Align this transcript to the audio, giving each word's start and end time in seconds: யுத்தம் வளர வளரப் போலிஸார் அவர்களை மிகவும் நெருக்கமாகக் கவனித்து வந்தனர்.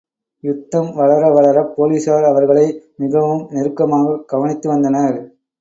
யுத்தம் 0.43 0.89
வளர 0.95 1.29
வளரப் 1.29 1.73
போலிஸார் 1.75 2.25
அவர்களை 2.25 2.65
மிகவும் 2.97 3.43
நெருக்கமாகக் 3.51 4.27
கவனித்து 4.27 4.69
வந்தனர். 4.69 5.17